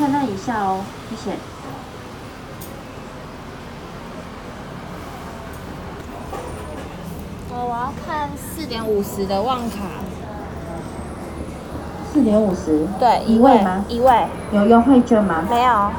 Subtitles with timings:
[0.00, 1.36] 确认一下哦，谢谢。
[7.50, 9.76] 我我要看四点五十的旺卡。
[12.10, 12.88] 四点五十。
[12.98, 13.84] 对，一位吗？
[13.90, 14.24] 一位。
[14.52, 15.44] 有优惠券吗？
[15.50, 15.92] 没有。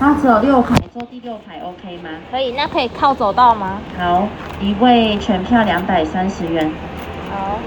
[0.00, 2.08] 它只有六排，坐第六排 OK 吗？
[2.30, 3.78] 可以，那可以靠走道吗？
[3.98, 4.26] 好，
[4.58, 6.72] 一位全票两百三十元。
[7.30, 7.58] 好。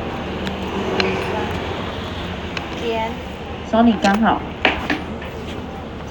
[2.82, 3.12] 肩。
[3.70, 4.40] 收你刚好。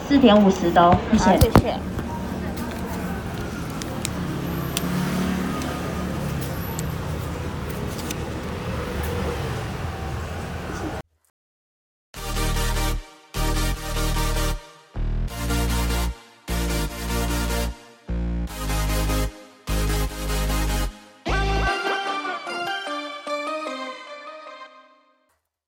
[0.08, 1.38] 四点五十的哦，谢谢。
[1.38, 1.78] 谢谢。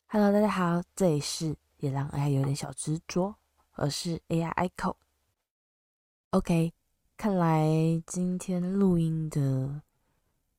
[0.08, 3.39] Hello，大家好，这里是也让 AI 有点小执着。
[3.80, 4.94] 而是 AI Echo。
[6.30, 6.72] OK，
[7.16, 7.66] 看来
[8.06, 9.82] 今天录音的，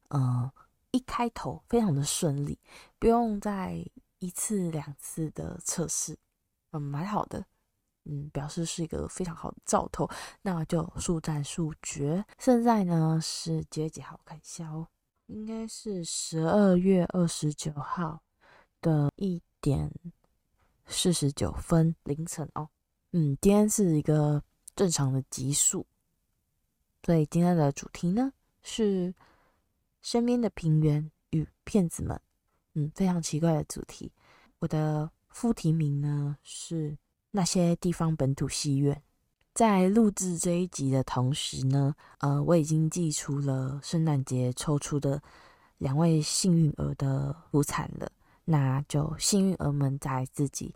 [0.10, 0.52] 呃，
[0.90, 2.60] 一开头非常的顺利，
[2.98, 3.86] 不用再
[4.20, 6.18] 一次两次的测试，
[6.72, 7.46] 嗯，蛮好的，
[8.06, 10.10] 嗯，表示是一个非常好的兆头，
[10.42, 12.26] 那就速战速决。
[12.40, 14.16] 现在呢是几月几号？
[14.18, 14.88] 我看一下哦，
[15.28, 18.22] 应该是十二月二十九号
[18.82, 19.90] 的一点
[20.88, 22.68] 四十九分凌晨哦。
[23.14, 24.42] 嗯，今天是一个
[24.74, 25.86] 正常的集数，
[27.04, 28.32] 所以今天的主题呢
[28.64, 29.14] 是
[30.02, 32.20] 身边的平原与骗子们。
[32.74, 34.10] 嗯，非常奇怪的主题。
[34.60, 36.98] 我的副题名呢是
[37.32, 39.04] 那些地方本土戏院。
[39.54, 45.22] 在录制这一集的同时呢，呃，我已经寄出了圣诞节抽出的
[45.80, 48.10] 两位幸运儿的福残了。
[48.46, 50.74] 那就幸运儿们在自己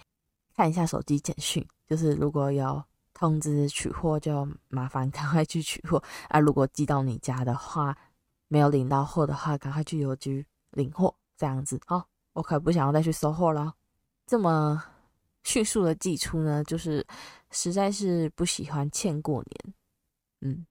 [0.56, 1.66] 看一下手机简讯。
[1.88, 6.40] 就是如果有通知取货，就麻烦 赶快去取货啊！
[6.40, 7.96] 如果寄到你家的话，
[8.48, 12.04] 没有领到货的话，赶快去邮局领货，这样子哦。
[12.34, 13.74] 我可不想要再去收货了。
[14.26, 14.84] 这么
[15.44, 17.06] 迅速的寄出呢，就是
[17.52, 19.74] 实在是不喜欢欠过年。
[20.42, 20.66] 嗯，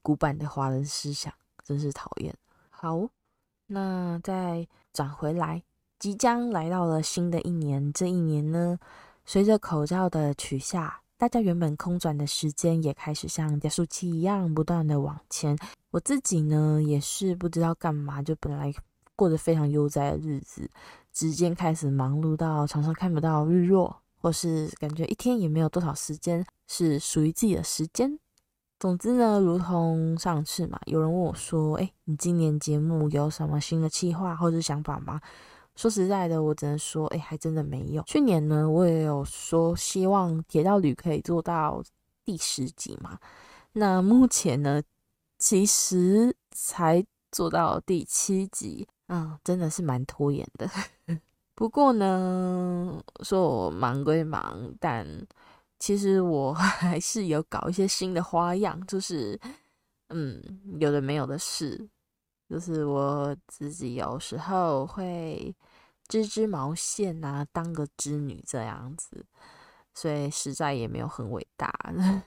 [0.00, 1.32] 古板的华人思想
[1.64, 2.34] 真是讨厌。
[2.70, 3.08] 好，
[3.66, 5.62] 那再转回来，
[5.98, 8.78] 即将来到了新的一年，这一年呢，
[9.24, 15.56] 随着口罩的取下，大家原本空转的时间也开始像加速器一样不断的往前。
[15.90, 18.72] 我自己呢，也是不知道干嘛，就本来
[19.14, 20.68] 过着非常悠哉的日子，
[21.12, 28.18] 直接开始忙碌到常常看不到日落，或是感觉一天也没有多少时间是属于自己的时间。
[28.80, 35.20] 总之呢，如同上次嘛，有人问我说：“诶，你今年节目有什么新的计划或者想法吗？”
[35.82, 38.04] 说实在的，我只能说，哎，还真的没有。
[38.04, 41.82] 去年呢，我也有说希望铁道旅可以做到
[42.24, 43.18] 第十集嘛。
[43.72, 44.80] 那目前呢，
[45.40, 50.70] 其实才做到第七集，嗯，真的是蛮拖延的。
[51.56, 55.04] 不过呢，说我忙归忙，但
[55.80, 59.36] 其实我 还是有搞一些新的花样，就是，
[60.10, 60.40] 嗯，
[60.78, 61.88] 有的没有的事。
[62.48, 65.54] 就是我自己有时候会
[66.12, 69.24] 织织毛线啊，当个织女这样子，
[69.94, 71.72] 所以实在也没有很伟大，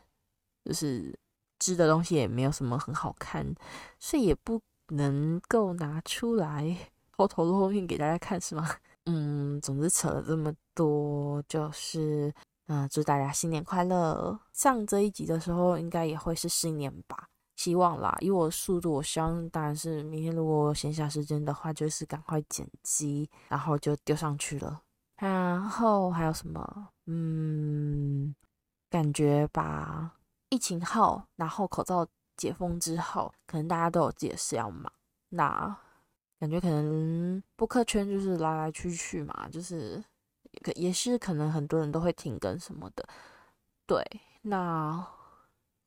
[0.66, 1.16] 就是
[1.60, 3.46] 织的东西也没有什么很好看，
[4.00, 6.76] 所以也不能够拿出来
[7.16, 8.68] 偷偷露面给大家看，是吗？
[9.06, 12.34] 嗯，总之扯了这么多，就是
[12.66, 14.40] 嗯、祝大家新年快乐！
[14.52, 17.30] 上这一集的时候，应该也会是新年吧。
[17.56, 24.82] 希望啦，以我的速度，我希望当然是明天如果闲暇时间的话，就是赶快剪辑，然后就丢上去了。
[25.18, 26.90] 然后还有什么？
[27.06, 28.36] 嗯，
[28.90, 30.16] 感觉吧，
[30.50, 32.06] 疫情后，然后口罩
[32.36, 34.92] 解封之后，可能大家都有自己的事要忙。
[35.30, 35.76] 那
[36.38, 40.04] 感觉可能播客圈就是来来去去嘛，就是
[40.66, 43.08] 也也是可能很多人都会停更什么的。
[43.88, 44.04] 对，
[44.42, 45.15] 那。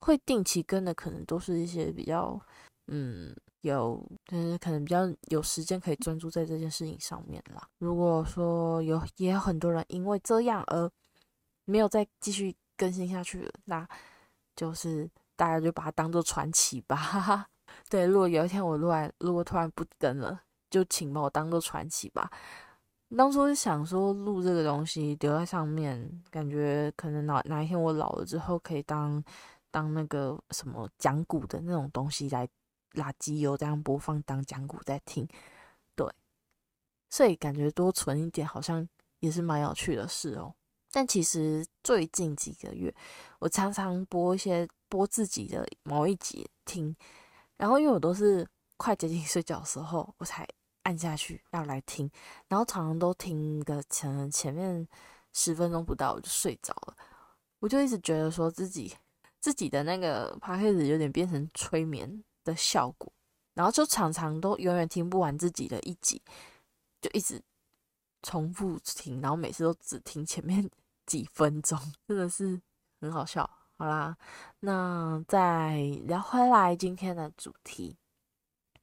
[0.01, 2.39] 会定期更的，可能都是一些比较，
[2.87, 7.67] 嗯，有，就是可能比较有时间可以专注在这件事情上面啦。
[7.79, 10.89] 如果说有，也有很多人因为这样而
[11.65, 13.87] 没有再继续更新下去了，那
[14.55, 16.95] 就是大家就把它当做传奇吧。
[16.95, 17.47] 哈哈。
[17.89, 22.31] 对，如果有一天我突然，如果突然不更了，就请把我当做传奇吧。
[23.17, 29.21] 当初是想说录这个东西留在上面，感觉可能哪哪一天我老了之后可以当。
[29.71, 32.47] 当那个什么讲古的那种东西来
[32.93, 35.27] 拉机油这样播放，当讲古在听，
[35.95, 36.07] 对，
[37.09, 38.87] 所以感觉多存一点好像
[39.19, 40.53] 也是蛮有趣的事哦。
[40.91, 42.93] 但其实最近几个月，
[43.37, 46.95] 我常常播一些播自己的某一集听，
[47.57, 50.47] 然后因为我都是快接近睡觉的时候，我才
[50.81, 52.09] 按下去要来听，
[52.47, 54.87] 然后常常都听个前前面
[55.31, 56.95] 十分钟不到我就睡着了，
[57.59, 58.95] 我就一直觉得说自己
[59.39, 63.11] 自己的那个 podcast 有点变成催眠的效果，
[63.53, 66.21] 然后就常常都永远听不完自己的一集，
[67.01, 67.41] 就一直。
[68.21, 70.69] 重复听，然后每次都只听前面
[71.07, 72.59] 几分钟，真的是
[72.99, 73.49] 很好笑。
[73.77, 74.17] 好啦，
[74.59, 77.95] 那再聊回来今天的主题。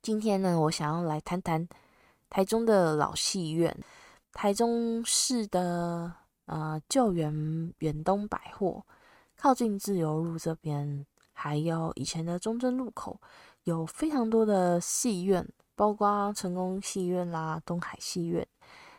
[0.01, 1.69] 今天呢，我想要来谈谈
[2.31, 3.79] 台中的老戏院，
[4.33, 6.11] 台中市的
[6.47, 8.83] 呃旧源远东百货，
[9.37, 13.21] 靠近自由路这边，还有以前的中正路口，
[13.65, 18.47] 有非常多的戏院，包括成功戏院啦、东海戏院。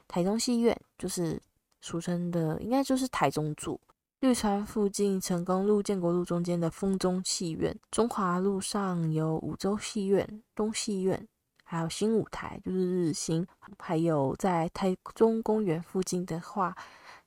[0.08, 1.42] 台中戏院就是
[1.82, 3.80] 俗称的，应该就是台中柱。
[4.20, 11.28] 绿川附近成功路、建国路中间的丰中戏院，中华路上有五洲戏院、东戏院，
[11.64, 13.46] 还有新舞台，就是日新。
[13.78, 16.76] 还有在台中公园附近的话，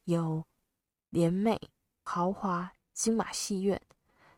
[0.05, 0.43] 有
[1.11, 1.61] 联美、
[2.03, 3.81] 豪华、金马戏院。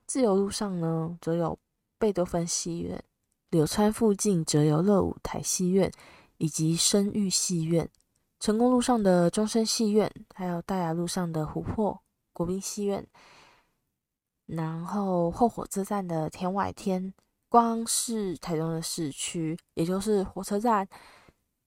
[0.06, 1.58] 自由路上呢，则有
[1.98, 3.02] 贝多芬戏院。
[3.50, 5.90] 柳川附近则有乐舞台戏院
[6.38, 7.90] 以及声誉戏院。
[8.38, 12.00] 成功路上的中山戏院，还有大雅路上的琥珀
[12.32, 13.04] 国宾戏院，
[14.46, 17.12] 然后后火车站的天外天，
[17.48, 20.88] 光是台中的市区，也就是火车站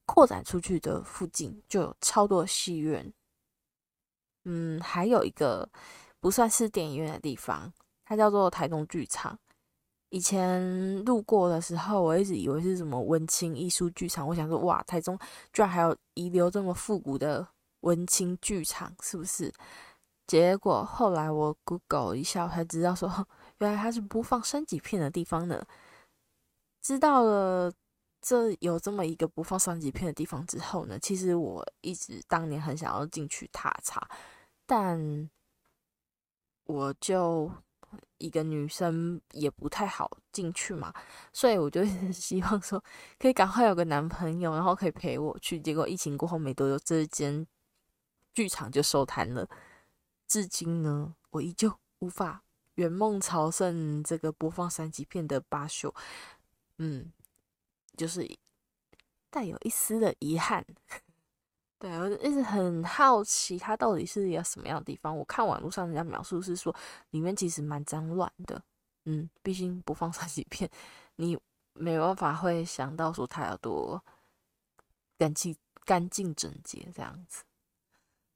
[0.06, 3.14] 扩展出去的附近，就有超多戏院。
[4.46, 5.70] 嗯，还有一个
[6.26, 7.72] 不算是电影院的地方，
[8.04, 9.38] 它叫做台中剧场。
[10.10, 14.28] 以前路过的时候，我一直以为是什么文青艺术剧场。
[14.28, 15.16] 我想说，哇，台中
[15.54, 17.48] 居然还有遗留这么复古的
[17.82, 19.54] 文青剧场，是不是？
[20.26, 23.08] 结果后来我 Google 一下，我才知道说，
[23.62, 25.64] 原来它是播放三级片的地方呢。
[26.82, 27.72] 知道了
[28.20, 34.10] 这有这么一个播放三级片的地方之后呢，其实我一直当年很想要进去踏查，
[34.66, 35.30] 但
[36.66, 37.52] 我就。
[38.18, 40.94] 一个女生也不太好进去嘛，
[41.32, 42.82] 所以我就 希望说
[43.20, 45.60] 可以赶快有个男朋友，然后可以陪我去。
[45.60, 47.46] 结果疫情过后没多久，这间
[48.34, 49.48] 剧场就收摊了。
[50.28, 52.42] 至今呢，我依旧无法
[52.76, 55.94] 圆梦朝圣这个播放三级片的芭秀，
[56.78, 57.12] 嗯，
[57.96, 58.28] 就是
[59.30, 60.66] 带有一丝的遗憾。
[61.86, 65.16] 对，我一直很好奇，它到底是一个什么样的地方。
[65.16, 66.76] 我看网络上人家描述是说，
[67.12, 68.60] 里面其实蛮脏乱的。
[69.04, 70.68] 嗯，毕竟播放 三级片，
[71.18, 71.38] 你
[71.74, 74.04] 没办法会想到说它有多
[75.20, 77.44] 干净、干净整洁这样子。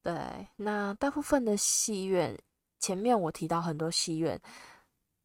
[0.03, 2.37] 对，那大部分的戏院，
[2.79, 4.39] 前面我提到很多戏院，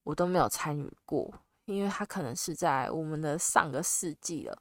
[0.02, 1.30] 我都没有参与过，
[1.66, 4.58] 因为它可能是在我们的上个世纪了。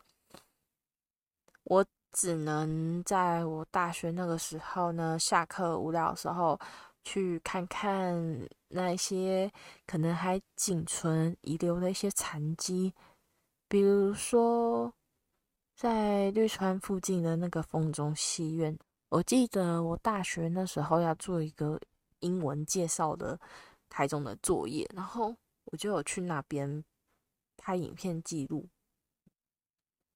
[1.63, 1.85] 我。
[2.13, 6.57] 只能在我大学那个时候呢，下课无聊的时候
[7.03, 8.15] 去看看
[8.69, 9.51] 那些
[9.85, 12.93] 可能还仅存遗留的一些残迹，
[13.67, 14.93] 比如说
[15.75, 18.77] 在绿川附近的那个风中戏院。
[19.09, 21.79] 我记得我大学那时候要做一个
[22.19, 23.39] 英文介绍的
[23.89, 26.83] 台中的作业，然后我就有去那边
[27.57, 28.67] 拍影片记录。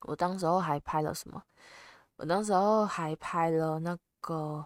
[0.02, 1.44] 我当时候还拍了什么？
[2.18, 4.66] 我那时候还拍了那个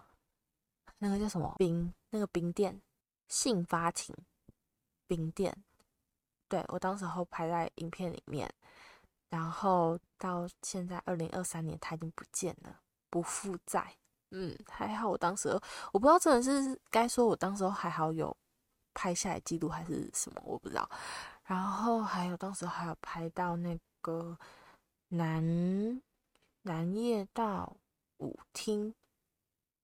[0.98, 2.80] 那个叫什么冰那个冰店
[3.28, 4.16] 性发情
[5.06, 5.54] 冰店，
[6.48, 8.50] 对，我当时候拍在影片里面，
[9.28, 12.80] 然后到现在二零二三年它已经不见了，
[13.10, 13.86] 不复在。
[14.30, 15.50] 嗯，还好我当时
[15.92, 18.34] 我不知道真的是该说我当时候还好有
[18.94, 20.88] 拍下来记录还是什么，我不知道。
[21.44, 24.38] 然后还有当时还有拍到那个
[25.08, 26.00] 男。
[26.62, 27.76] 南业道
[28.18, 28.94] 舞厅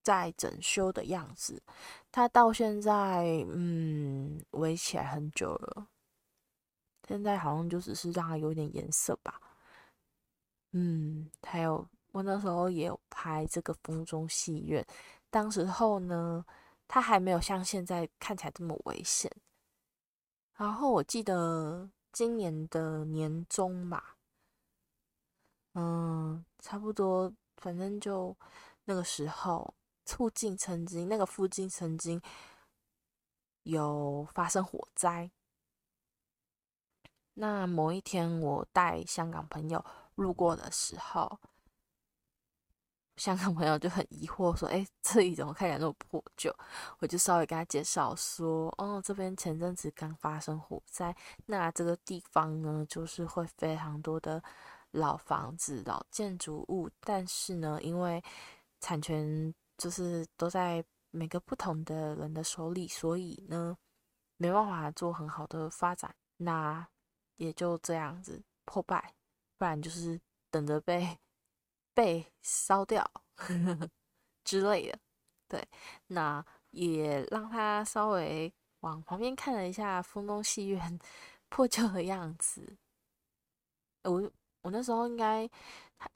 [0.02, 1.62] 在整修的样子，
[2.10, 5.88] 它到现在嗯围起来很久了，
[7.06, 9.40] 现在好像就只是让它有点颜色吧。
[10.72, 14.86] 嗯，还有我那时候也有拍这个风中戏院，
[15.30, 16.44] 当时候呢，
[16.86, 19.30] 它还没有像现在看起来这么危险。
[20.54, 24.17] 然后我记得今年的年中吧。
[25.80, 28.36] 嗯，差不多，反正就
[28.84, 29.72] 那个时候，
[30.06, 32.20] 附近曾经那个附近曾经
[33.62, 35.30] 有发生火灾。
[37.34, 39.84] 那某一天，我带香港朋友
[40.16, 41.38] 路过的时候，
[43.14, 46.52] 香港朋友就很疑惑说：“哎，这里怎么看起来那么破旧？”
[46.98, 51.14] 我就稍微跟他介绍说：“哦，这边前阵子刚发生火灾，
[51.46, 54.42] 那这个地方呢，就是会非常多的
[54.92, 58.22] 老房子、老建筑物，但是呢，因为
[58.80, 63.76] 产权就是都在每个不同的人的手里，所以呢，
[64.36, 66.86] 没办法做很好的发展，那
[67.36, 69.14] 也就这样子破败，
[69.56, 71.18] 不然就是等着被。”
[71.94, 73.02] 被烧掉
[73.34, 73.90] 呵 呵
[74.44, 74.96] 之类的，
[75.48, 75.68] 对，
[76.06, 80.96] 那也让他稍微往旁边看了一下丰中戏院
[81.50, 82.76] 破旧的样子。
[84.04, 84.30] 我
[84.62, 85.42] 我那时候应该，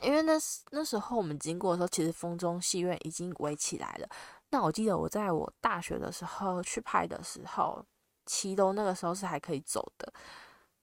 [0.02, 0.32] 因为那
[0.70, 4.08] 那时候我们经过的时候，其实风中戏院已经围起来了。
[4.50, 7.84] 那我记得我在我大学的时候去拍的时候，
[8.26, 10.12] 骑楼那个时候是还可以走的。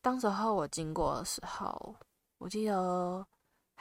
[0.01, 1.95] 当时候我经过的时候，
[2.37, 3.25] 我记得。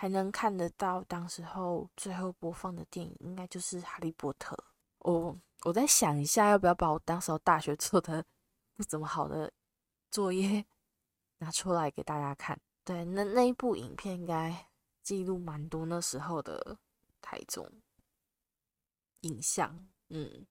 [0.01, 4.55] 还能看得到，当时候最后播放的电影应该就是《哈利波特》。
[4.99, 8.25] 我我在想一下，要不要把我当时候大学做的
[8.77, 9.51] 不怎么好的
[10.09, 10.65] 作业
[11.39, 12.57] 拿出来给大家看？
[12.89, 14.67] 对，那那一部影片应该
[15.03, 16.79] 记录蛮多那时候的
[17.21, 17.71] 台中
[19.21, 19.87] 影像。
[20.09, 20.47] 嗯，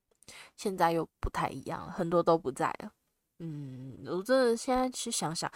[0.56, 2.92] 现在又不太一样，很多都不在了。
[3.40, 5.52] 嗯，我真的现在去想想，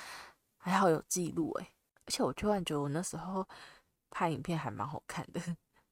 [0.57, 1.67] 还好有记录诶，
[2.05, 3.47] 而且我突然觉得我那时候。
[4.13, 5.39] 拍影片还蛮好看的，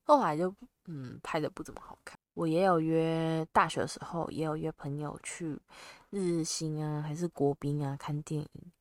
[0.04, 0.54] 后来就
[0.88, 2.20] 嗯拍的不怎么好看。
[2.34, 5.58] 我也有约大学的时候，也有约朋友去
[6.10, 8.72] 日新啊，还是国宾啊看电影，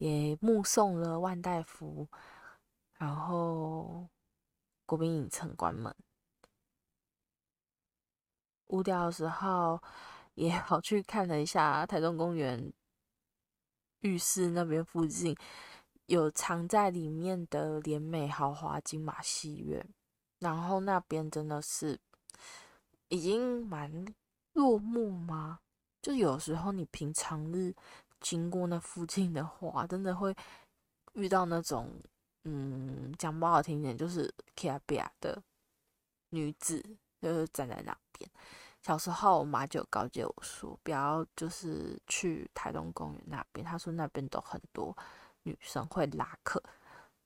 [0.00, 2.08] 也目送了万代福，
[2.94, 4.08] 然后
[4.86, 5.94] 国宾影城关门。
[8.68, 9.78] 无聊的时候
[10.34, 12.72] 也跑去看了一下台中公园
[14.00, 15.36] 浴室那边附近。
[16.06, 19.86] 有藏在里面的联美豪华金马戏院，
[20.38, 22.00] 然后那边真的是
[23.08, 24.06] 已经蛮
[24.54, 25.60] 落幕吗？
[26.00, 27.74] 就有时候你平常日
[28.20, 30.34] 经过那附近的话，真的会
[31.14, 31.90] 遇到那种，
[32.44, 34.78] 嗯，讲不好听点，就是 Kia
[35.20, 35.42] 的
[36.30, 36.84] 女子，
[37.20, 38.30] 就是站在那边。
[38.82, 44.96] 小时候我妈就告诫我说，不要就是去台东公园那边，她说那边都很多。
[45.44, 46.62] 女生会拉客，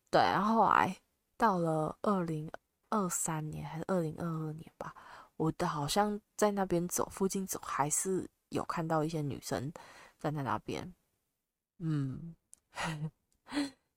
[0.08, 0.96] 对，然后后来
[1.36, 2.48] 到了二零
[2.88, 4.94] 二三年还是二零二二年吧，
[5.36, 9.72] 我的好像在那边走附近走，还是有看到一些女生
[10.25, 10.95] 站在那边，
[11.81, 12.35] 嗯，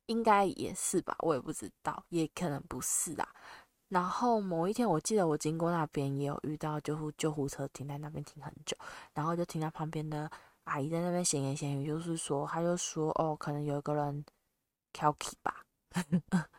[0.08, 3.30] 应该也是吧，我也不知道，也可能不是啊。
[3.88, 8.76] 然后某一天，我记得我经过那边，也有遇到救护救护车停在那边停很久，
[9.14, 10.30] 然后就停到旁边的。
[10.66, 14.26] 阿姨在那边闲言闲语，就是说，他就说，哦，可能有一个人
[14.92, 15.64] 调皮吧。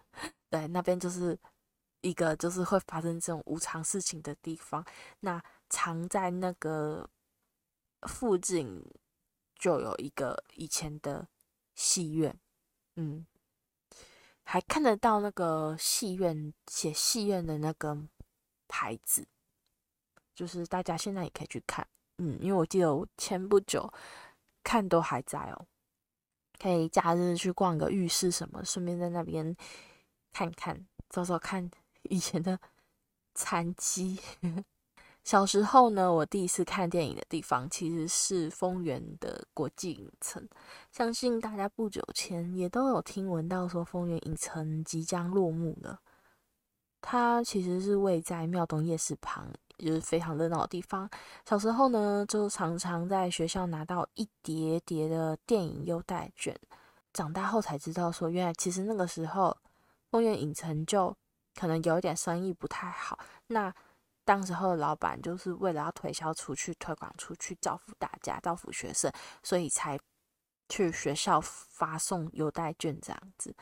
[0.48, 1.38] 对，那边就是
[2.00, 4.82] 一个就是会发生这种无常事情的地方。
[5.20, 7.06] 那藏在那个
[8.08, 8.82] 附近，
[9.58, 11.28] 就有一个以前的
[11.74, 12.38] 戏院，
[12.96, 13.26] 嗯，
[14.44, 17.98] 还看得到那个戏院写戏院的那个
[18.68, 19.26] 牌子，
[20.34, 21.86] 就是大家现在也可以去看。
[22.18, 23.92] 嗯，因为我记得我前不久
[24.62, 25.66] 看都还在哦，
[26.58, 29.56] 可以假日去逛个浴室什么，顺便在那边
[30.32, 31.70] 看看，找找看
[32.02, 32.58] 以前的
[33.34, 34.20] 残疾。
[35.28, 40.48] 小时候呢，我第一次看电影的地方其实是丰原的国际影城，
[40.90, 46.00] 相信大家不久前也都有听闻到说丰原影城即将落幕了。
[47.02, 49.46] 它其实是位在庙东夜市旁。
[49.76, 51.08] 就是非常热闹的地方。
[51.46, 56.58] 小时候呢，就常常在学校拿到一叠叠的电影优待券。
[57.12, 59.54] 长大后才知道，说原来其实那个时候
[60.10, 61.14] 丰原影城就
[61.54, 63.18] 可能有一点生意不太好。
[63.46, 63.72] 那
[64.28, 69.10] 当时候的老板就是为了要推销出去、推广出去、造福大家、造福学生，
[69.42, 69.98] 所以才
[70.68, 73.56] 去学校发送优待券这样子。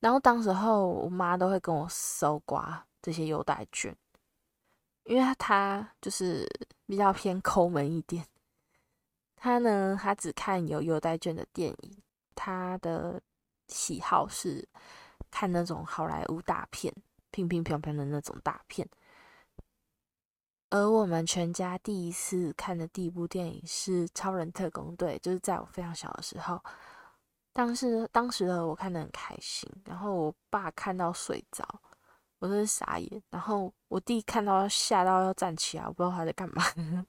[0.00, 3.94] 然后当时候我妈都会跟我搜刮这些优待券。
[5.04, 6.48] 因为他就是
[6.86, 8.24] 比较偏抠门一点，
[9.36, 12.02] 他呢，他只看有优待券的电影，
[12.34, 13.20] 他的
[13.66, 14.66] 喜好是
[15.28, 16.94] 看那种好莱坞大片，
[17.32, 18.88] 乒乒乓乓的那种大片。
[20.72, 26.58] 而我们全家第一次看的第一部电影是《超人特工队》，就是在我非常小的时候，
[27.52, 31.62] 当时当时的我看得很开心，然后我爸看到睡着。
[32.38, 36.64] 我真是傻眼，然后我弟看到吓到要站起来，我不知道他在干嘛。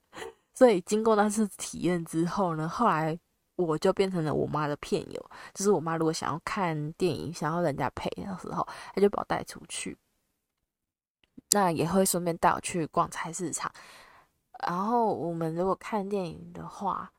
[0.53, 3.17] 所以经过那次体验之后呢，后来
[3.55, 9.97] 我就变成了我妈的片友，就是我妈如果想要看电影，想要人家陪的时候，她就把我带出去。
[11.53, 13.71] 那也会顺便带我去逛菜市场。
[14.67, 17.11] 然后我们如果看电影的话，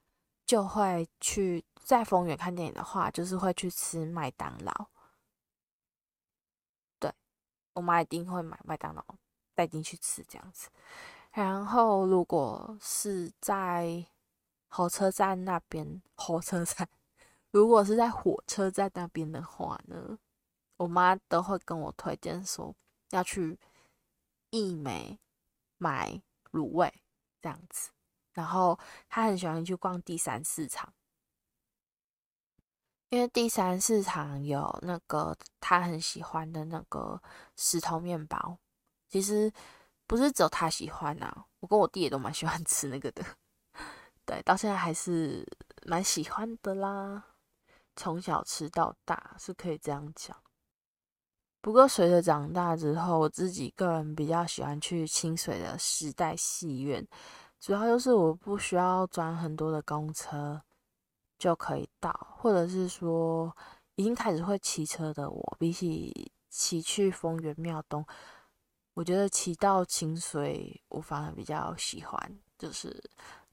[0.45, 4.87] 就会去在丰原看电影的话，就是会去吃麦当劳。
[6.99, 7.13] 对，
[7.75, 9.05] 我妈一定会买麦当劳
[9.55, 10.69] 带进去吃这样子。
[11.33, 14.07] 然后如果是在
[14.69, 16.89] 火车站那边，火车站，
[17.51, 20.19] 如果是在火车站那边的话呢，
[20.77, 22.75] 我妈都会跟我推荐说
[23.11, 23.59] 要去
[24.63, 25.19] 一枚
[25.79, 27.03] 买卤味
[27.43, 27.91] 这样子。
[28.33, 30.93] 然后他很喜欢去逛第三市场，
[33.09, 37.21] 因为第三市场有那个他很喜欢的那个
[37.57, 38.59] 石头面包。
[39.09, 39.53] 其实
[40.07, 43.25] 不是只有他喜欢啊，我跟我弟也都蛮喜欢吃那个的。
[44.27, 45.47] 对，到现在还是
[45.87, 47.25] 蛮喜欢的啦。
[47.95, 50.37] 从小吃到大是可以这样讲。
[51.65, 57.03] 不过随着长大之后，我自己个人比较喜欢去清水的时代戏院，
[57.59, 60.61] 主要就是我不需要转很多的公车
[61.39, 63.57] 就可以到，或者是说
[63.95, 68.05] 已经开始会骑车的我，比起骑去丰原庙东，
[68.93, 73.03] 我觉得骑到清水我反而比较喜欢，就是。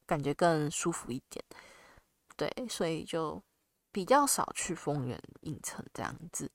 [0.03, 1.41] 感觉更舒服一点，
[2.35, 3.41] 对，所以就
[3.93, 6.51] 比较少去丰原影城这样子。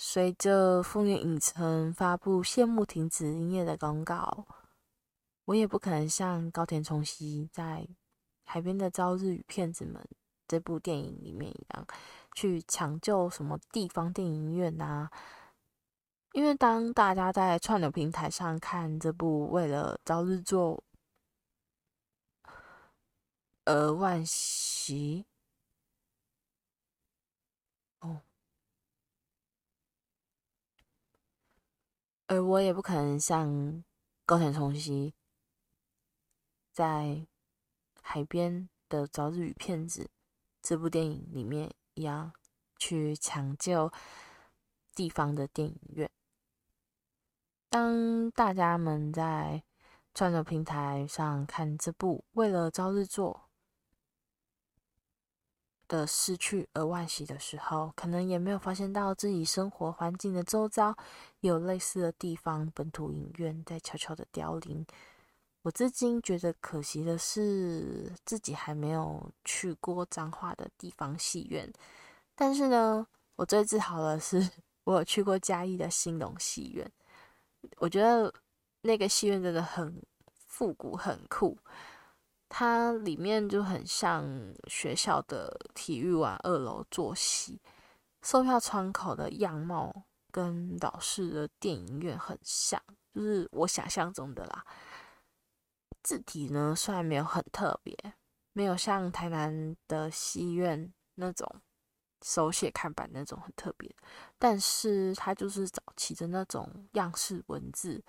[0.00, 4.46] 随着丰原影城发布谢幕停止营业的公告，
[5.44, 7.84] 我也不可能像高田充希在
[8.44, 10.00] 《海边的朝日与骗子们》
[10.46, 11.84] 这部电影里面一样，
[12.32, 15.10] 去抢救什么地方电影院啊。
[16.30, 20.80] 因为当大家在串流平台上看这部为了朝日做
[23.64, 25.26] 而惋惜
[32.28, 33.82] 而我也不可能像
[34.26, 35.14] 高田充希
[36.70, 37.26] 在
[38.02, 40.04] 海边的《朝日与骗子》
[40.60, 42.30] 这部电影里面一样
[42.76, 43.90] 去抢救
[44.94, 46.10] 地方的电影院。
[47.70, 49.64] 当大家们在
[50.12, 53.47] 串流平台上看这部为了朝日做
[55.88, 60.94] 的失去而惋惜的时候，可能也没有发现到自己生活环境的周遭
[61.40, 64.86] 有类似的地方，本土影院在悄悄的凋零。
[65.62, 71.70] 我至今觉得可惜的是，自己还没有去过彰化的地方戏院。
[72.34, 74.48] 但是呢，我最自豪的是，
[74.84, 76.90] 我有去过嘉义的兴隆戏院。
[77.78, 78.32] 我觉得
[78.82, 80.00] 那个戏院真的很
[80.46, 81.58] 复古，很酷。
[82.48, 84.24] 它里面就很像
[84.66, 87.60] 学校的体育馆二楼坐席，
[88.22, 92.82] 售票窗口的样貌跟老式的电影院很像，
[93.14, 94.64] 就是我想象中的啦。
[96.02, 97.94] 字体呢，虽然没有很特别，
[98.54, 101.60] 没有像台南的戏院那种
[102.24, 103.94] 手写看板那种很特别，
[104.38, 108.02] 但是它就是早期的那种样式文字，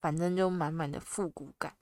[0.00, 1.76] 反正就满满的复古感。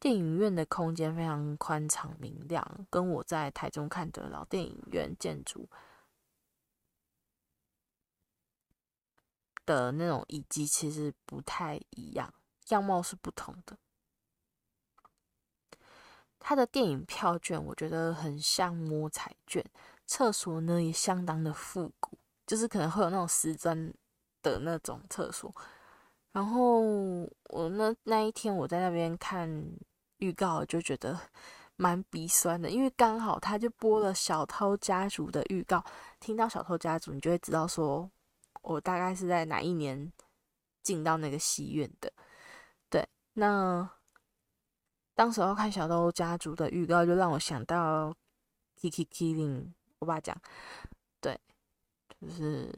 [0.00, 5.68] 电影院的空间非常宽敞明亮，跟我在台中看的老电影院建筑
[9.66, 12.32] 的那种遗迹其实不太一样，
[12.68, 13.76] 样貌是不同的。
[16.38, 19.64] 它的电影票券我觉得很像摸彩券，
[20.06, 23.92] 厕所呢也相当的复古，就是可能会有那种石砖
[24.40, 25.52] 的那种厕所。
[26.30, 26.80] 然后
[27.48, 29.50] 我那那一天我在那边看
[30.18, 31.18] 预告，就觉得
[31.76, 35.84] 蛮鼻酸的，因为刚好他就播了《小偷家族》的预告。
[36.20, 38.10] 听到《小偷家族》，你就会知道说，
[38.62, 40.12] 我大概是在哪一年
[40.82, 42.12] 进到那个戏院的。
[42.88, 43.88] 对，那
[45.14, 48.14] 当时候看《小偷家族》的预告，就让我想到
[48.80, 50.40] Kiki Killing，我爸讲，
[51.20, 51.38] 对，
[52.20, 52.72] 就是。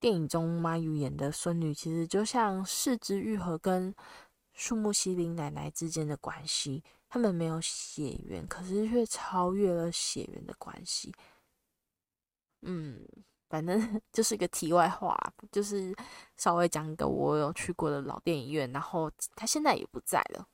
[0.00, 3.94] 电影中，马友演的孙女其实就像是枝裕和跟
[4.54, 11.12] 树木希林奶奶之间的关系，他们没有血缘，可是却超越了血缘的关系。
[12.62, 13.06] 嗯，
[13.50, 15.14] 反正 就是一个题外话，
[15.52, 15.94] 就是
[16.38, 20.48] 稍微讲一个我有去过的老电影院，然后他现在也不在了。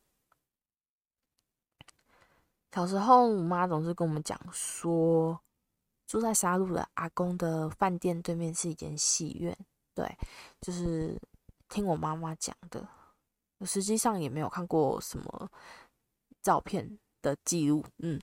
[2.73, 5.41] 小时候，我妈总是跟我们讲说。
[6.07, 9.57] 住在沙鹿的阿公的饭店对面是一间戏院，
[9.95, 10.19] 对，
[10.61, 11.17] 就是
[11.69, 12.85] 听我妈妈讲的，
[13.67, 15.51] 实际上也没有看过什么
[16.43, 17.85] 照片的记录。
[17.99, 18.21] 嗯，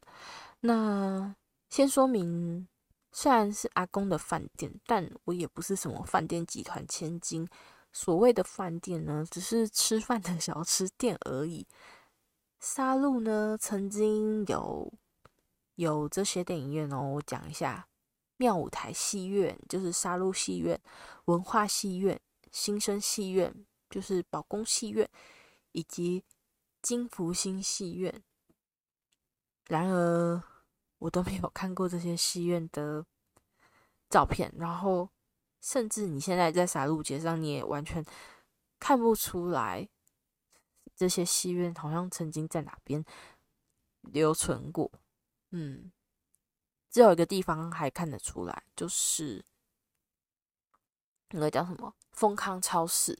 [0.61, 1.35] 那
[1.69, 2.67] 先说明，
[3.11, 7.47] 虽然是阿公的饭店，但我也不是什么饭店集团千金，
[7.91, 11.67] 所谓的饭店呢，只是吃饭的小吃店而已。
[12.59, 14.91] 沙鹿呢，曾经有
[15.75, 17.87] 有这些电影院哦，我讲一下：
[18.37, 20.79] 妙舞台戏院就是沙鹿戏院，
[21.25, 22.19] 文化戏院、
[22.51, 23.53] 新生戏院
[23.89, 25.09] 就是宝宫戏院，
[25.71, 26.23] 以及
[26.81, 28.23] 金福星戏院。
[29.67, 30.41] 然而，
[30.99, 33.05] 我都没有看过这些戏院的
[34.09, 35.09] 照片，然后。
[35.59, 38.05] 甚至你现在在沙鹿街上，你也完全
[38.79, 39.89] 看不出来
[40.95, 43.03] 这些戏院好像曾经在哪边
[44.03, 44.89] 留存过。
[45.49, 45.91] 嗯，
[46.91, 49.43] 只有一个地方还看得出来，就是
[51.31, 53.19] 那个叫什么丰康超市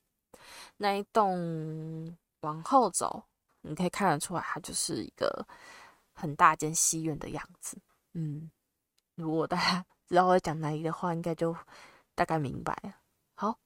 [0.77, 3.23] 那一栋，往后走
[3.62, 5.45] 你可以看得出来，它就是一个
[6.13, 7.77] 很大间戏院的样子。
[8.13, 8.49] 嗯，
[9.15, 11.55] 如果大家 知道我在讲哪里的话，应该就。
[12.17, 12.95] 大概明白了。
[13.36, 13.60] 好，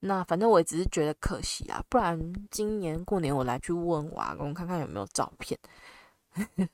[0.00, 5.58] 那反正我只是觉得可惜啊，不然今年过年我来去问我阿公看看有没有照片。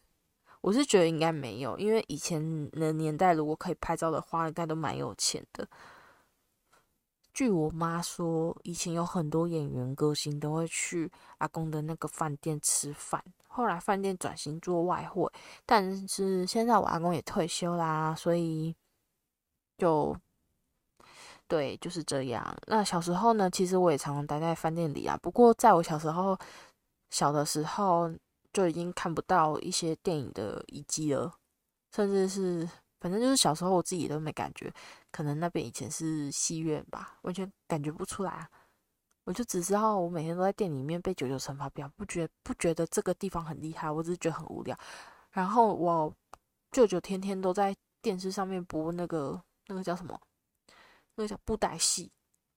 [0.61, 5.64] 我是觉得应该没有，因为以前的年代如果可以拍照的话，应该都蛮有钱的。
[7.35, 15.31] 据我妈说，以前有很多演员歌星都会去阿公的那个饭店吃饭，后来饭店转型做外烩，
[15.66, 18.75] 但是现在我阿公也退休啦，所以
[19.77, 20.16] 就。
[21.47, 22.57] 对，就是这样。
[22.68, 25.14] 那小时候呢，其实我也常常待在饭店里啊。
[25.20, 26.37] 不过在我小时候，
[27.11, 28.11] 小的时候
[28.51, 31.31] 就已经看不到一些电影的遗迹了，
[31.94, 32.68] 甚至是
[33.05, 34.73] 反正就是小时候我自己都没感觉，
[35.12, 38.49] 可能那边以前是戏院吧，完全感觉不出来啊。
[39.25, 44.75] 我就只知道我每天都在店里面背九九乘法表，不觉不觉得这个地方很厉害，我只是觉得很无聊。
[45.33, 46.11] 然后我
[46.73, 50.19] 舅舅天天都在电视上面播那个那个叫什么？
[51.17, 52.11] 那个叫布袋戏，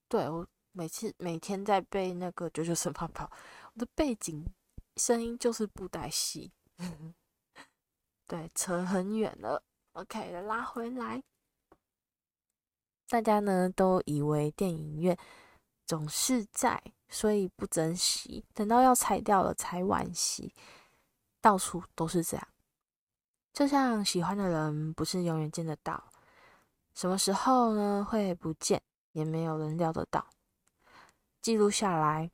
[0.08, 3.30] 对，我每次每天在背那个九九乘法表，
[3.74, 4.46] 我的背景
[4.96, 6.54] 声音就是布袋戏。
[8.26, 9.62] 对，扯很远了
[9.98, 11.22] ，OK，拉回来。
[13.10, 15.18] 大家呢都以为电影院
[15.86, 20.54] 总是在，所以不珍惜，等到要拆掉了才惋惜。
[21.42, 22.48] 到处都是这样，
[23.54, 26.12] 就像喜欢的人不是永远见得到。
[26.94, 28.06] 什么时候呢？
[28.08, 28.82] 会不见，
[29.14, 30.28] 也没有人料得到。
[31.42, 32.30] 记录下来，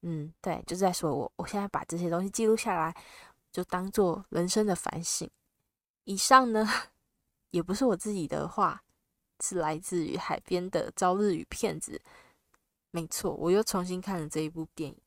[0.00, 2.96] 嗯，对，就在说我，我现在把这些东西记录下来，
[3.52, 5.30] 就当做人生的反省。
[6.04, 6.66] 以上呢，
[7.50, 8.82] 也不是我自己的话，
[9.40, 11.92] 是来自于海边的《朝日与骗子》。
[12.90, 15.00] 没错，我又重新看了这一部电影，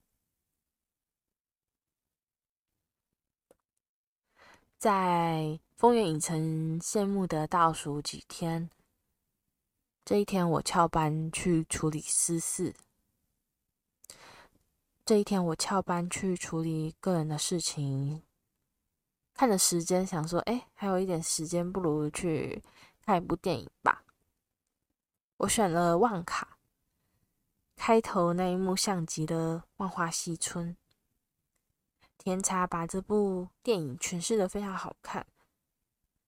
[4.78, 5.60] 在。
[5.76, 8.70] 丰原影城谢幕的倒数几天，
[10.06, 12.74] 这一天我翘班去处理私事。
[15.04, 18.24] 这一天我翘班去处理个人的事情，
[19.34, 22.64] 看着时间想说：“哎，还有一点时间，不如去
[23.02, 24.04] 看一部电影吧。”
[25.38, 26.58] 我选了《旺卡》，
[27.76, 30.74] 开头那一幕像极了《万花嬉春》。
[32.18, 35.26] 甜茶把这部电影诠释的非常好看。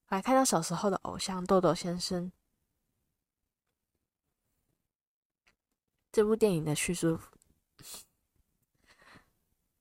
[0.09, 2.31] 来看到小时候的偶像豆豆先生。
[6.11, 7.19] 这部电影的叙述，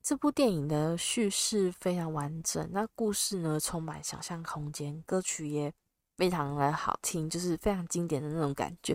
[0.04, 2.68] 这部电影的叙事非常完整。
[2.72, 5.72] 那故事呢，充满想象空间，歌曲也
[6.18, 8.94] 非常的好听，就是非常经典的那种感觉。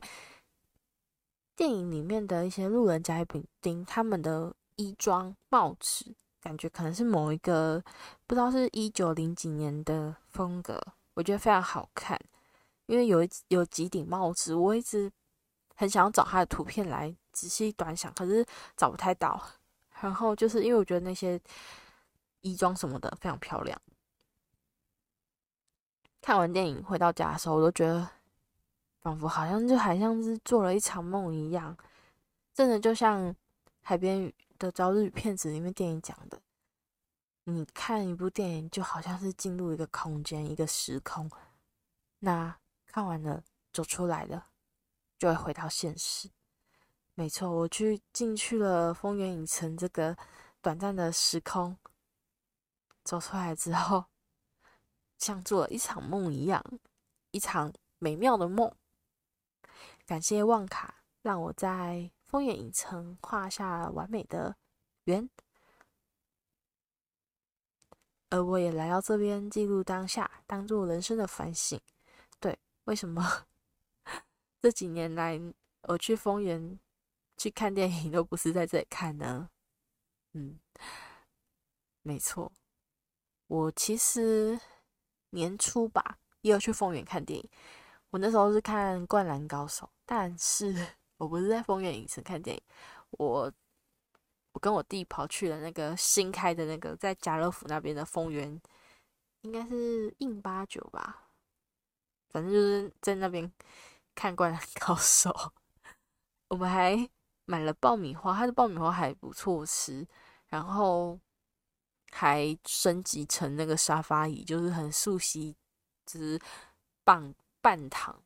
[1.56, 7.84] 电影里面的一些路人甲乙丙丁，他们的衣装、帽子，感觉可能是某一个
[8.28, 10.80] 不知道是一九零几年的风格。
[11.16, 12.22] 我觉得非常好看，
[12.86, 15.12] 因为有一有几顶帽子，我一直
[15.76, 18.46] 很想找它的图片来仔细端详，可是
[18.78, 19.44] 找不太到。
[20.02, 21.40] 然后就是因为我觉得那些
[22.42, 23.80] 衣装什么的非常漂亮。
[26.22, 28.10] 看完电影回到家的时候，我都觉得
[29.02, 31.76] 仿佛好像就好像是做了一场梦一样，
[32.54, 33.30] 真的就像
[33.82, 36.42] 《海边的朝日片子》里面电影讲的。
[37.46, 41.32] 你看一部电影，就好像是进入一个空间、一个时空。
[42.20, 44.48] 那看完了，走出来了，
[45.18, 46.30] 就会回到现实。
[47.20, 50.16] 没错，我去进去了丰原影城这个
[50.62, 51.78] 短暂的时空，
[53.04, 54.06] 走出来之后，
[55.18, 56.64] 像做了一场梦一样，
[57.32, 58.74] 一场美妙的梦。
[60.06, 64.56] 感谢旺卡，让我在丰原影城画下完美的
[65.04, 65.30] 圆。
[68.30, 71.78] 而我也来到这边记录当下，当做人生的反省。
[72.40, 73.46] 对，为什么
[74.62, 75.38] 这几年来
[75.82, 76.80] 我去丰原
[77.40, 79.50] 去看电影都不是在这里看呢？
[80.34, 80.60] 嗯，
[82.02, 82.52] 没错，
[83.48, 84.60] 我其实
[85.30, 87.50] 年初吧也有去丰原看电影。
[88.10, 92.64] 我那时候是看《灌篮高手》，但是我不是在丰原影城看电影，
[93.12, 93.52] 我
[94.52, 98.62] 我跟我弟跑去了那个新开的那个在家乐福那边的丰原，
[99.44, 101.30] 应该是印八九吧，
[102.32, 103.50] 反正就是在那边
[104.14, 105.30] 看《灌篮高手》，
[106.50, 107.10] 我们还。
[107.50, 110.08] 买了爆米花，它的爆米花还不错吃，
[110.50, 111.20] 然后
[112.12, 115.58] 还升级成那个沙发椅，就是很熟悉，
[116.06, 116.40] 就是
[117.04, 118.22] 半半躺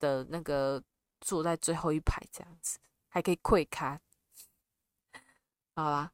[0.00, 0.82] 的那个，
[1.20, 4.00] 坐在最后一排这样子，还可以窥咖，
[5.76, 6.10] 好啦。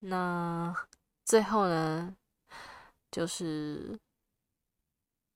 [0.00, 0.74] 那
[1.24, 2.16] 最后呢，
[3.10, 3.98] 就是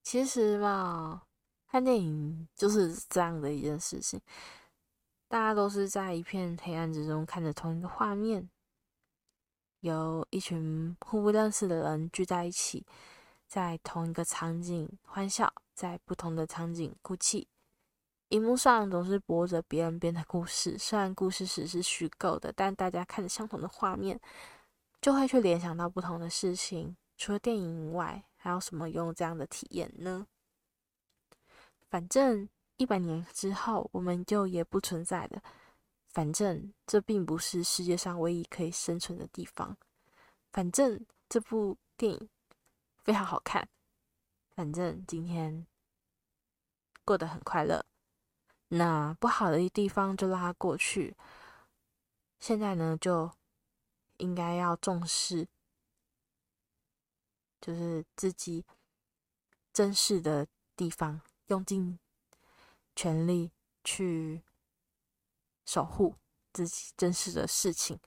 [0.02, 1.22] 其实嘛，
[1.66, 4.20] 看电影就是这样的一件事情，
[5.28, 8.48] 大家都是在一片黑暗之中看着同一个画面，
[9.80, 12.86] 有一群互不认识的人聚在一起，
[13.46, 17.48] 在同一个场景欢笑，在不同的场景哭泣。
[18.32, 24.18] 荧幕上总是播着别人编的故事，虽然故事史是虚构的，但大家看着相同的画面，
[25.02, 26.96] 就会去联想到不同的事情。
[27.18, 30.26] 除了电影以外，还有什么用这样的体验呢？
[31.90, 35.42] 反正一百年之后，我们就也不存在了。
[36.08, 39.76] 反正这并不是世界上唯一可以生存的地方。
[40.50, 42.28] 反正这部电影
[43.04, 43.68] 非常好看。
[44.56, 45.66] 反正今天
[47.04, 47.84] 过得很快乐。
[48.74, 51.14] 那不好的地方就让它过去。
[52.40, 53.30] 现在呢，就
[54.16, 55.46] 应该要重视，
[57.60, 58.64] 就是自己
[59.74, 61.98] 珍视的地方，用尽
[62.96, 63.52] 全力
[63.84, 64.42] 去
[65.66, 66.14] 守护
[66.54, 68.00] 自己珍视的事情。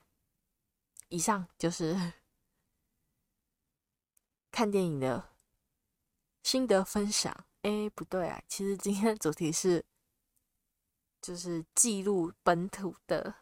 [1.09, 2.13] 以上就是
[4.49, 5.29] 看电影的
[6.41, 7.45] 心得分享。
[7.61, 9.85] 哎，不对啊，其实今天的主题是。
[11.25, 13.33] 就是记录本土的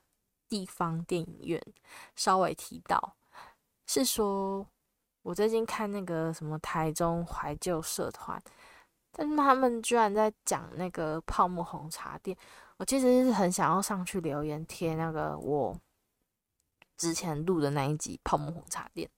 [0.48, 1.62] 地方电影院，
[2.16, 3.18] 稍微提到
[3.86, 4.66] 是说，
[5.22, 8.42] 我最近看那个什么台中怀旧社团，
[9.12, 12.38] 但是他们居然在讲那个泡沫红茶店，
[12.78, 15.78] 我其实是很想要上去留言贴那个我
[16.96, 19.10] 之前录的那一集泡沫红茶店，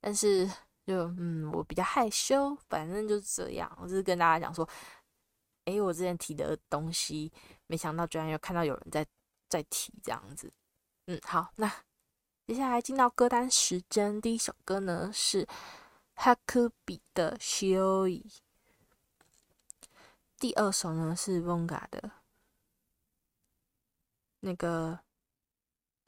[0.00, 0.46] 但是
[0.86, 4.68] 就嗯，我比较害羞，反正就是这样，我就是跟大家讲说。
[5.64, 7.32] 诶，我之前提的东西，
[7.66, 9.06] 没想到居然又看到有人在
[9.48, 10.52] 在提这样子。
[11.06, 11.70] 嗯，好，那
[12.46, 15.46] 接下来进到歌单时间，第一首歌呢是
[16.16, 18.24] Hakubi 的 Shioi，
[20.38, 22.10] 第二首呢是 Vonga 的
[24.40, 25.00] 那个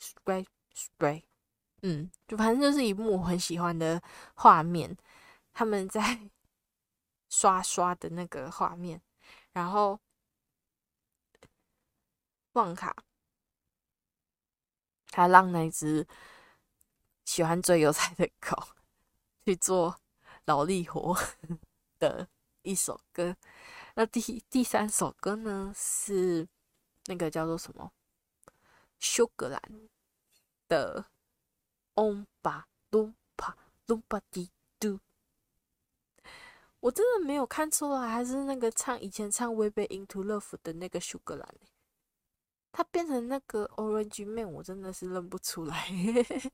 [0.00, 1.22] Spray Spray，
[1.82, 4.02] 嗯，就反正就是一幕我很喜欢的
[4.34, 4.96] 画面，
[5.52, 6.30] 他们在
[7.28, 9.00] 刷刷的那个画面。
[9.52, 10.00] 然后，
[12.52, 12.94] 旺卡
[15.08, 16.06] 他让那只
[17.24, 18.56] 喜欢追油菜的狗
[19.44, 20.00] 去做
[20.46, 21.14] 劳力活
[21.98, 22.28] 的
[22.62, 23.36] 一首歌。
[23.94, 26.48] 那第第三首歌呢，是
[27.06, 27.92] 那个叫做什么？
[28.98, 29.60] 苏格兰
[30.68, 31.02] 的
[31.94, 34.88] 《欧巴鲁帕鲁巴迪杜》。
[36.83, 41.49] 我真的没有看出来，还是那个唱以前唱《We Be Into Love》的那个苏格兰，
[42.73, 45.87] 他变成那个 Orange Man，我真的是认不出来。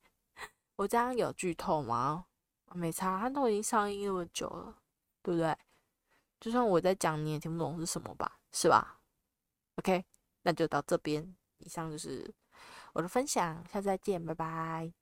[0.76, 2.26] 我这样有剧透吗？
[2.74, 4.76] 没差，他都已经上映那么久了，
[5.22, 5.56] 对不对？
[6.38, 8.38] 就算我在讲，你也听不懂是什么吧？
[8.52, 9.00] 是吧
[9.76, 10.04] ？OK，
[10.42, 11.34] 那就到这边。
[11.60, 12.30] 以上就是
[12.92, 14.92] 我的分享，下次再见，拜拜。